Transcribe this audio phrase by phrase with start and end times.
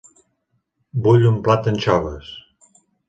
[1.07, 2.33] Vull un plat d'anxoves.